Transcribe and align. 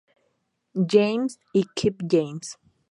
James 0.87 1.39
y 1.53 1.63
Kip 1.75 2.01
James. 2.07 2.57